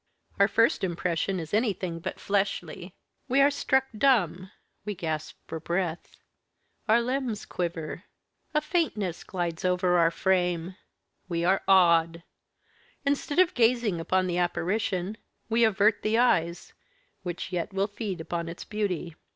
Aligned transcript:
Our 0.39 0.47
first 0.47 0.83
impression 0.83 1.39
is 1.39 1.53
anything 1.53 1.99
but 1.99 2.19
fleshly. 2.19 2.95
We 3.27 3.39
are 3.39 3.51
struck 3.51 3.85
dumb 3.95 4.49
we 4.83 4.95
gasp 4.95 5.35
for 5.45 5.59
breath 5.59 6.17
our 6.87 6.99
limbs 6.99 7.45
quiver 7.45 8.05
a 8.51 8.61
faintness 8.61 9.23
glides 9.23 9.63
over 9.63 9.99
our 9.99 10.09
frame 10.09 10.75
we 11.29 11.45
are 11.45 11.61
awed; 11.67 12.23
instead 13.05 13.37
of 13.37 13.53
gazing 13.53 13.99
upon 13.99 14.25
the 14.25 14.39
apparition, 14.39 15.17
we 15.49 15.63
avert 15.63 16.01
the 16.01 16.17
eyes, 16.17 16.73
which 17.21 17.51
yet 17.51 17.71
will 17.71 17.85
feed 17.85 18.19
upon 18.19 18.49
its 18.49 18.63
beauty. 18.65 19.13